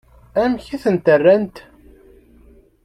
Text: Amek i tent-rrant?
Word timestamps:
Amek 0.41 0.65
i 0.75 0.77
tent-rrant? 0.83 1.55